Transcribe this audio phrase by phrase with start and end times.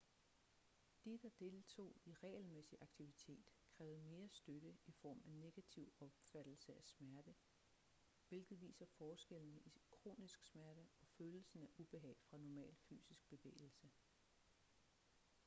[1.05, 3.45] de der deltog i regelmæssig aktivitet
[3.77, 7.35] krævede mere støtte i form af negativ opfattelse af smerte
[8.29, 13.89] hvilket viser forskellene i kronisk smerte og følelsen af ubehag fra normal fysisk bevægelse